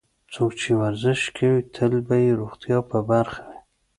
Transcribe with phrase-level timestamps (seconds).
[0.33, 3.57] څوک چې ورزش کوي، تل به یې روغتیا په برخه وي.